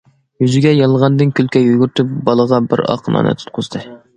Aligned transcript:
يۈزىگە 0.43 0.71
يالغاندىن 0.75 1.33
كۈلكە 1.41 1.63
يۈگۈرتۈپ، 1.65 2.15
بالىغا 2.31 2.61
بىر 2.73 2.85
ئاق 2.87 3.13
ناننى 3.17 3.39
تۇتقۇزدى. 3.43 3.85